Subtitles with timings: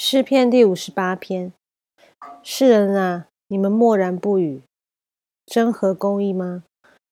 [0.00, 1.52] 诗篇第五十八篇：
[2.44, 4.62] 世人啊，你们默然不语，
[5.44, 6.62] 真合公义吗？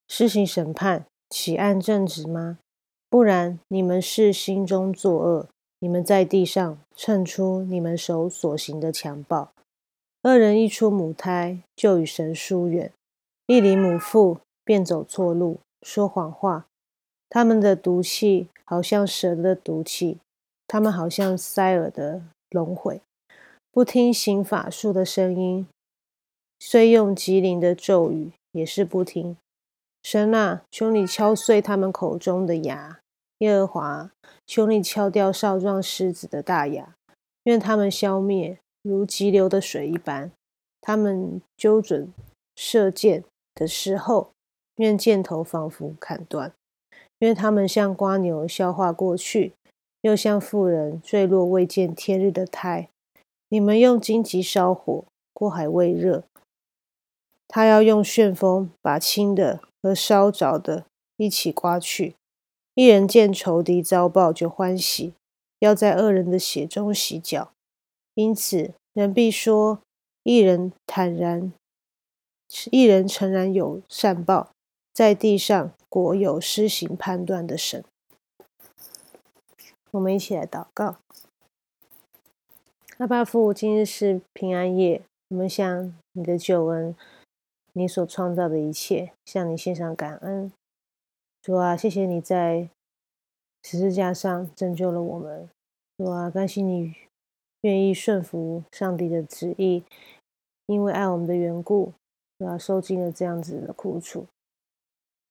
[0.06, 2.58] 施行审判，岂按正直吗？
[3.10, 5.48] 不然，你们是心中作恶，
[5.80, 9.50] 你们在地上称出你们手所行的强暴。
[10.22, 12.92] 恶人一出母胎，就与神疏远；
[13.48, 16.66] 一离母腹，便走错路，说谎话。
[17.28, 20.18] 他们的毒气好像蛇的毒气，
[20.68, 22.22] 他们好像塞耳的。
[22.50, 23.00] 轮回，
[23.72, 25.66] 不听行法术的声音，
[26.58, 29.36] 虽用吉灵的咒语，也是不听。
[30.02, 32.98] 神啊，求你敲碎他们口中的牙；
[33.38, 34.12] 耶和华，
[34.46, 36.94] 求你敲掉少壮狮子的大牙，
[37.44, 40.30] 愿他们消灭，如急流的水一般。
[40.80, 42.12] 他们揪准
[42.54, 43.24] 射箭
[43.56, 44.30] 的时候，
[44.76, 46.52] 愿箭头仿佛砍断；
[47.18, 49.54] 愿他们像瓜牛消化过去。
[50.06, 52.88] 又像妇人坠落未见天日的胎，
[53.48, 56.22] 你们用荆棘烧火，锅还未热，
[57.48, 60.84] 他要用旋风把轻的和烧着的
[61.16, 62.14] 一起刮去。
[62.74, 65.12] 一人见仇敌遭报就欢喜，
[65.58, 67.50] 要在恶人的血中洗脚。
[68.14, 69.80] 因此人必说：
[70.22, 71.52] 一人坦然，
[72.70, 74.52] 一人诚然有善报，
[74.92, 77.82] 在地上果有施行判断的神。
[79.96, 80.98] 我们一起来祷告。
[82.98, 86.94] 阿爸父，今日是平安夜，我们向你的救恩，
[87.72, 90.52] 你所创造的一切，向你献上感恩。
[91.40, 92.68] 主啊，谢谢你在
[93.62, 95.48] 十字架上拯救了我们。
[95.96, 96.94] 主啊，感谢你
[97.62, 99.82] 愿意顺服上帝的旨意，
[100.66, 101.94] 因为爱我们的缘故，
[102.38, 104.26] 主啊，受尽了这样子的苦楚，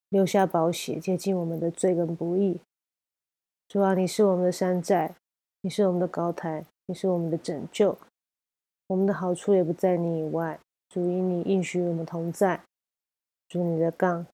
[0.10, 2.60] 留下宝血，洁净我们的罪跟不义。
[3.68, 5.16] 主啊，你是我们的山寨，
[5.62, 7.98] 你是我们的高台，你是我们的拯救，
[8.88, 10.60] 我们的好处也不在你以外。
[10.88, 12.62] 主因你应许我们同在，
[13.50, 14.26] 主你的杠、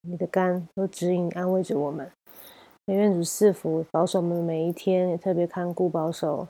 [0.00, 2.10] 你的肝都指引安慰着我们。
[2.86, 6.48] 愿主赐福保守我们的每一天，也特别看顾保守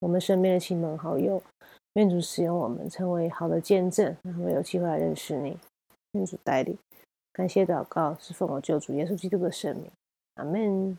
[0.00, 1.42] 我们身边的亲朋好友。
[1.94, 5.56] 愿主使用我们成为好的见证，让我们有机会来认识你。
[6.12, 6.76] 愿主带领，
[7.32, 9.90] 感谢祷告是奉我救主耶稣基督的圣名，
[10.34, 10.98] 阿门。